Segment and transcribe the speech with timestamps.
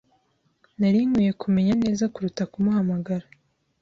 [0.79, 3.25] Nari nkwiye kumenya neza kuruta kumuhamagara.